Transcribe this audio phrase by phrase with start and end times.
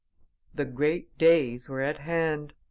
[0.55, 2.55] The great days were at hand.